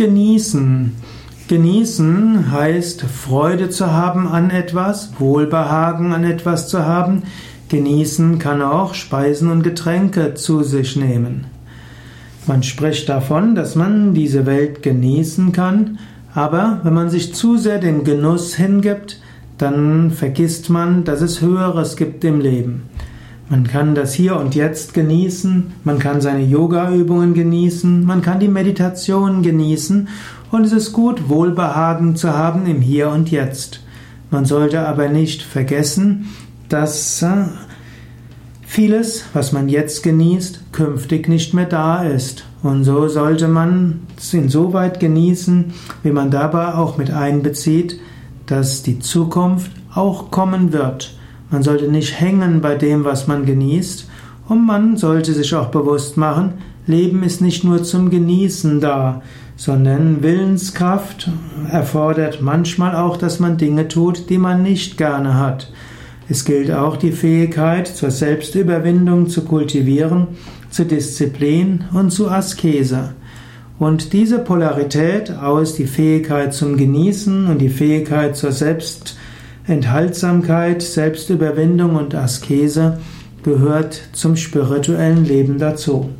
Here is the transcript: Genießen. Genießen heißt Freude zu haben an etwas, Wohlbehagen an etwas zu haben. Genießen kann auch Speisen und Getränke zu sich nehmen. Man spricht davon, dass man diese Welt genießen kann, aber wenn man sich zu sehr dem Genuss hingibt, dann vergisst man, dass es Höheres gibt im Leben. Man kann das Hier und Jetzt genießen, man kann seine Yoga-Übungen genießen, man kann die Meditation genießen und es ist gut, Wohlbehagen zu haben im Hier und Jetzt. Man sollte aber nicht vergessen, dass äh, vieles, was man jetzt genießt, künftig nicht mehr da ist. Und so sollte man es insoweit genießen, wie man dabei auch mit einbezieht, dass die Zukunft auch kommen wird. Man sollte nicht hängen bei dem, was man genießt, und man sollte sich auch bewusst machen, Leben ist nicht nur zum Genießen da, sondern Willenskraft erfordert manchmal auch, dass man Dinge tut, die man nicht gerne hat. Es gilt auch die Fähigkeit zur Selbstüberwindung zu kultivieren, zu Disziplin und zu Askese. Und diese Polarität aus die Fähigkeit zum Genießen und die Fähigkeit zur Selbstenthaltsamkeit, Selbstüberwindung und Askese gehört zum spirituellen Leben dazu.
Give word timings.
Genießen. 0.00 0.92
Genießen 1.48 2.50
heißt 2.50 3.02
Freude 3.02 3.68
zu 3.68 3.92
haben 3.92 4.26
an 4.26 4.48
etwas, 4.48 5.10
Wohlbehagen 5.18 6.14
an 6.14 6.24
etwas 6.24 6.68
zu 6.68 6.86
haben. 6.86 7.24
Genießen 7.68 8.38
kann 8.38 8.62
auch 8.62 8.94
Speisen 8.94 9.50
und 9.50 9.62
Getränke 9.62 10.32
zu 10.32 10.62
sich 10.62 10.96
nehmen. 10.96 11.48
Man 12.46 12.62
spricht 12.62 13.10
davon, 13.10 13.54
dass 13.54 13.74
man 13.74 14.14
diese 14.14 14.46
Welt 14.46 14.82
genießen 14.82 15.52
kann, 15.52 15.98
aber 16.34 16.80
wenn 16.82 16.94
man 16.94 17.10
sich 17.10 17.34
zu 17.34 17.58
sehr 17.58 17.78
dem 17.78 18.02
Genuss 18.02 18.54
hingibt, 18.54 19.20
dann 19.58 20.12
vergisst 20.12 20.70
man, 20.70 21.04
dass 21.04 21.20
es 21.20 21.42
Höheres 21.42 21.98
gibt 21.98 22.24
im 22.24 22.40
Leben. 22.40 22.84
Man 23.50 23.64
kann 23.64 23.96
das 23.96 24.14
Hier 24.14 24.36
und 24.36 24.54
Jetzt 24.54 24.94
genießen, 24.94 25.72
man 25.82 25.98
kann 25.98 26.20
seine 26.20 26.44
Yoga-Übungen 26.44 27.34
genießen, 27.34 28.04
man 28.04 28.22
kann 28.22 28.38
die 28.38 28.46
Meditation 28.46 29.42
genießen 29.42 30.06
und 30.52 30.64
es 30.64 30.70
ist 30.70 30.92
gut, 30.92 31.28
Wohlbehagen 31.28 32.14
zu 32.14 32.32
haben 32.32 32.66
im 32.66 32.80
Hier 32.80 33.10
und 33.10 33.32
Jetzt. 33.32 33.80
Man 34.30 34.44
sollte 34.44 34.86
aber 34.86 35.08
nicht 35.08 35.42
vergessen, 35.42 36.28
dass 36.68 37.22
äh, 37.22 37.46
vieles, 38.62 39.24
was 39.32 39.50
man 39.50 39.68
jetzt 39.68 40.04
genießt, 40.04 40.70
künftig 40.70 41.28
nicht 41.28 41.52
mehr 41.52 41.66
da 41.66 42.04
ist. 42.04 42.44
Und 42.62 42.84
so 42.84 43.08
sollte 43.08 43.48
man 43.48 44.06
es 44.16 44.32
insoweit 44.32 45.00
genießen, 45.00 45.72
wie 46.04 46.12
man 46.12 46.30
dabei 46.30 46.74
auch 46.74 46.98
mit 46.98 47.10
einbezieht, 47.10 47.98
dass 48.46 48.84
die 48.84 49.00
Zukunft 49.00 49.72
auch 49.92 50.30
kommen 50.30 50.72
wird. 50.72 51.16
Man 51.50 51.62
sollte 51.62 51.88
nicht 51.88 52.20
hängen 52.20 52.60
bei 52.60 52.74
dem, 52.74 53.04
was 53.04 53.26
man 53.26 53.44
genießt, 53.44 54.08
und 54.48 54.66
man 54.66 54.96
sollte 54.96 55.32
sich 55.32 55.54
auch 55.54 55.68
bewusst 55.68 56.16
machen, 56.16 56.54
Leben 56.86 57.22
ist 57.22 57.40
nicht 57.40 57.62
nur 57.62 57.84
zum 57.84 58.10
Genießen 58.10 58.80
da, 58.80 59.22
sondern 59.56 60.22
Willenskraft 60.22 61.30
erfordert 61.70 62.40
manchmal 62.40 62.96
auch, 62.96 63.16
dass 63.16 63.38
man 63.38 63.58
Dinge 63.58 63.88
tut, 63.88 64.28
die 64.30 64.38
man 64.38 64.62
nicht 64.62 64.96
gerne 64.96 65.38
hat. 65.38 65.72
Es 66.28 66.44
gilt 66.44 66.70
auch 66.70 66.96
die 66.96 67.12
Fähigkeit 67.12 67.86
zur 67.86 68.10
Selbstüberwindung 68.10 69.28
zu 69.28 69.44
kultivieren, 69.44 70.28
zu 70.70 70.84
Disziplin 70.84 71.84
und 71.92 72.10
zu 72.10 72.30
Askese. 72.30 73.14
Und 73.78 74.12
diese 74.12 74.38
Polarität 74.38 75.30
aus 75.30 75.74
die 75.74 75.86
Fähigkeit 75.86 76.54
zum 76.54 76.76
Genießen 76.76 77.46
und 77.46 77.58
die 77.58 77.68
Fähigkeit 77.68 78.36
zur 78.36 78.52
Selbstenthaltsamkeit, 79.70 80.82
Selbstüberwindung 80.82 81.94
und 81.94 82.12
Askese 82.12 82.98
gehört 83.44 84.02
zum 84.12 84.34
spirituellen 84.34 85.24
Leben 85.24 85.58
dazu. 85.58 86.10